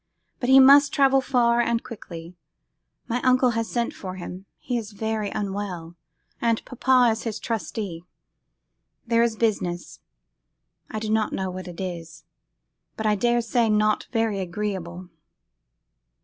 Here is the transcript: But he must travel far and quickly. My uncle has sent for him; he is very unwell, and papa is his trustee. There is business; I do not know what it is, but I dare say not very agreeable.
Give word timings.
But 0.39 0.49
he 0.49 0.59
must 0.59 0.91
travel 0.91 1.21
far 1.21 1.61
and 1.61 1.83
quickly. 1.83 2.35
My 3.07 3.21
uncle 3.21 3.51
has 3.51 3.69
sent 3.69 3.93
for 3.93 4.15
him; 4.15 4.47
he 4.57 4.75
is 4.75 4.93
very 4.93 5.29
unwell, 5.29 5.93
and 6.41 6.65
papa 6.65 7.09
is 7.11 7.21
his 7.21 7.37
trustee. 7.37 8.03
There 9.05 9.21
is 9.21 9.35
business; 9.35 9.99
I 10.89 10.97
do 10.97 11.11
not 11.11 11.33
know 11.33 11.51
what 11.51 11.67
it 11.67 11.79
is, 11.79 12.23
but 12.97 13.05
I 13.05 13.13
dare 13.13 13.41
say 13.41 13.69
not 13.69 14.07
very 14.11 14.39
agreeable. 14.39 15.09